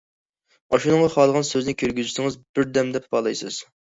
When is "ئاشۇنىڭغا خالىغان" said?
0.77-1.45